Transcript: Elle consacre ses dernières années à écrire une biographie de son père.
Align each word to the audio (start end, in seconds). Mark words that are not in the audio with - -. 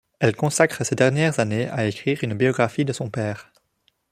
Elle 0.19 0.35
consacre 0.35 0.83
ses 0.83 0.95
dernières 0.95 1.39
années 1.39 1.69
à 1.69 1.85
écrire 1.85 2.23
une 2.23 2.33
biographie 2.33 2.85
de 2.85 2.91
son 2.91 3.11
père. 3.11 3.53